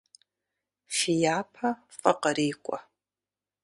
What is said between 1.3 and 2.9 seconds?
япэ фӏы кърикӏуэ.